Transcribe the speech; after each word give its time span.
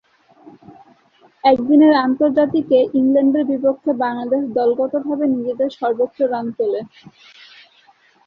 একদিনের 1.43 1.93
আন্তর্জাতিকে 2.05 2.77
ইংল্যান্ডের 2.99 3.45
বিপক্ষে 3.51 3.91
বাংলাদেশ 4.03 4.41
দলগতভাবে 4.57 5.25
নিজেদের 5.35 5.69
সর্বোচ্চ 5.79 6.17
রান 6.31 6.45
তোলে। 6.57 6.81